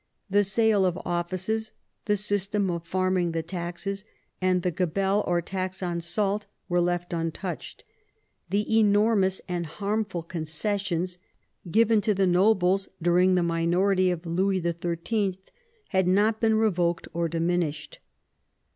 [0.31, 1.73] The sale of offices,
[2.05, 4.03] the system of farming the taxes,
[4.41, 7.83] and the gahelle or tax on salt were left untouched;
[8.49, 11.19] the enormous and harmful concessions
[11.69, 15.37] given to the nobles during the minority of Louis XIII.
[15.89, 17.99] had not been revoked or diminished.